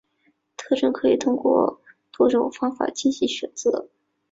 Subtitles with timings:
[0.57, 1.79] 特征可以通过
[2.11, 3.87] 多种方法进行选择。